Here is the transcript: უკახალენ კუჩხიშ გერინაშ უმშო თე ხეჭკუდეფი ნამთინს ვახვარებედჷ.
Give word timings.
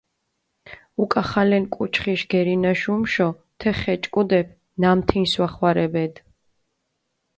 უკახალენ 1.03 1.63
კუჩხიშ 1.75 2.21
გერინაშ 2.31 2.81
უმშო 2.93 3.29
თე 3.59 3.69
ხეჭკუდეფი 3.79 4.55
ნამთინს 4.81 5.31
ვახვარებედჷ. 5.39 6.21